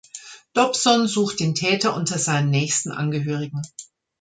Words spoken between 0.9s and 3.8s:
sucht den Täter unter seinen nächsten Angehörigen.